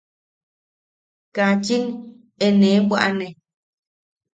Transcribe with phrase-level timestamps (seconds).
[1.33, 1.85] –Kaachin
[2.45, 3.27] e nee bwaʼane.